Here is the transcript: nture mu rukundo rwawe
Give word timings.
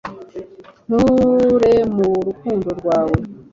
nture 0.87 1.73
mu 1.95 2.07
rukundo 2.27 2.69
rwawe 2.79 3.17